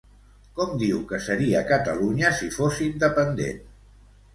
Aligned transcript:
Com 0.59 0.71
diu 0.83 1.03
que 1.11 1.21
seria 1.27 1.63
Catalunya 1.75 2.35
si 2.41 2.53
fos 2.59 2.85
independent? 2.91 3.67